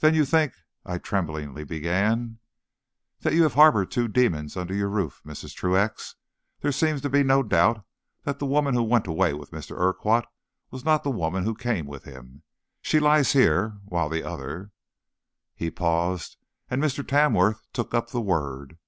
"Then 0.00 0.14
you 0.16 0.24
think," 0.24 0.54
I 0.84 0.98
tremblingly 0.98 1.62
began 1.62 2.40
"That 3.20 3.32
you 3.32 3.44
have 3.44 3.54
harbored 3.54 3.92
two 3.92 4.08
demons 4.08 4.56
under 4.56 4.74
your 4.74 4.88
roof, 4.88 5.22
Mrs. 5.24 5.54
Truax. 5.54 6.16
There 6.62 6.72
seems 6.72 7.00
to 7.02 7.08
be 7.08 7.22
no 7.22 7.44
doubt 7.44 7.84
that 8.24 8.40
the 8.40 8.44
woman 8.46 8.74
who 8.74 8.82
went 8.82 9.06
away 9.06 9.34
with 9.34 9.52
Mr. 9.52 9.78
Urquhart 9.78 10.26
was 10.72 10.84
not 10.84 11.04
the 11.04 11.12
woman 11.12 11.44
who 11.44 11.54
came 11.54 11.86
with 11.86 12.02
him. 12.02 12.42
She 12.80 12.98
lies 12.98 13.34
here, 13.34 13.78
while 13.84 14.08
the 14.08 14.24
other" 14.24 14.72
He 15.54 15.70
paused, 15.70 16.38
and 16.68 16.82
Mr. 16.82 17.06
Tamworth 17.06 17.64
took 17.72 17.94
up 17.94 18.10
the 18.10 18.20
word. 18.20 18.78